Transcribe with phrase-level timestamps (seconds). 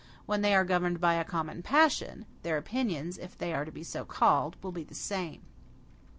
[0.25, 4.05] When they are governed by a common passion, their opinions, if they are so to
[4.09, 5.43] be called, will be the same.